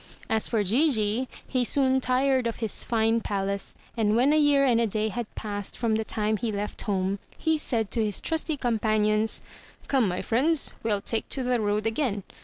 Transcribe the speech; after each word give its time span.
As 0.31 0.47
for 0.47 0.63
Gigi, 0.63 1.29
he 1.47 1.63
soon 1.63 2.01
tired 2.01 2.47
of 2.47 2.55
his 2.55 2.83
fine 2.83 3.21
palace; 3.21 3.75
and 3.95 4.15
when 4.15 4.33
a 4.33 4.35
year 4.35 4.65
and 4.65 4.81
a 4.81 4.87
day 4.87 5.09
had 5.09 5.27
passed 5.35 5.77
from 5.77 5.93
the 5.93 6.03
time 6.03 6.37
he 6.37 6.51
left 6.51 6.81
home, 6.81 7.19
he 7.37 7.55
said 7.55 7.91
to 7.91 8.03
his 8.03 8.19
trusty 8.19 8.57
companions, 8.57 9.43
"Come, 9.87 10.07
my 10.07 10.23
friends, 10.23 10.73
we'll 10.81 11.01
take 11.01 11.29
to 11.29 11.43
the 11.43 11.61
road 11.61 11.85
again. 11.85 12.23